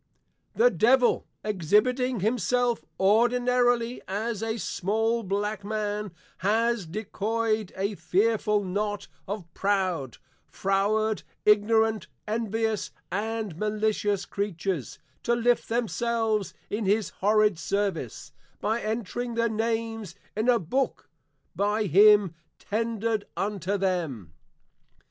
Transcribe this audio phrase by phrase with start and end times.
[0.55, 9.07] The Devil, Exhibiting himself ordinarily as a small Black man, has decoy'd a fearful knot
[9.27, 10.17] of proud,
[10.47, 19.35] froward, ignorant, envious and malicious creatures, to lift themselves in his horrid Service, by entring
[19.35, 21.11] their Names in a Book
[21.55, 24.33] by him tendred unto them.